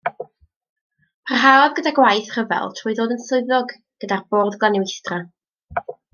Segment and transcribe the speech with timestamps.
[1.31, 5.21] Parhaodd gyda gwaith rhyfel trwy ddod yn swyddog gyda'r Bwrdd Glanweithdra.